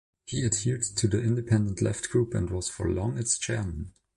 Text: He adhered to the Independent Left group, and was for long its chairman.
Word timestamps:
He 0.25 0.43
adhered 0.43 0.81
to 0.81 1.07
the 1.07 1.21
Independent 1.21 1.79
Left 1.79 2.09
group, 2.09 2.33
and 2.33 2.49
was 2.49 2.67
for 2.67 2.89
long 2.89 3.19
its 3.19 3.37
chairman. 3.37 3.91